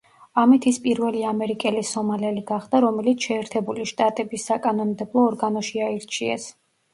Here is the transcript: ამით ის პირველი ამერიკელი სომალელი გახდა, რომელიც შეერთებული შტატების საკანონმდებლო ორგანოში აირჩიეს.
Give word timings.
ამით 0.43 0.63
ის 0.69 0.77
პირველი 0.85 1.19
ამერიკელი 1.31 1.83
სომალელი 1.89 2.43
გახდა, 2.47 2.79
რომელიც 2.85 3.27
შეერთებული 3.27 3.85
შტატების 3.93 4.47
საკანონმდებლო 4.53 5.27
ორგანოში 5.27 5.85
აირჩიეს. 5.91 6.51